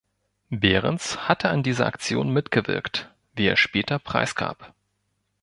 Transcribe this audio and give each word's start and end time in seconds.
Behrends 0.49 1.27
hatte 1.29 1.49
an 1.49 1.61
dieser 1.61 1.85
Aktion 1.85 2.31
mitgewirkt, 2.33 3.13
wie 3.35 3.45
er 3.45 3.55
später 3.55 3.99
preisgab. 3.99 4.73